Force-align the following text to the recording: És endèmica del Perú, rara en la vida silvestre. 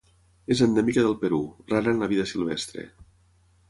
És 0.55 0.63
endèmica 0.67 1.03
del 1.09 1.15
Perú, 1.25 1.43
rara 1.75 1.97
en 1.97 2.05
la 2.07 2.11
vida 2.17 2.29
silvestre. 2.35 2.91